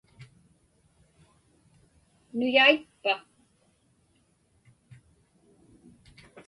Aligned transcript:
Nuyaitpa? 2.37 3.13